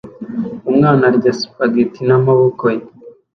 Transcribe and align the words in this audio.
Umwana 0.69 1.03
arya 1.09 1.33
spaghetti 1.39 1.99
n'amaboko 2.07 2.63
ye 2.75 2.83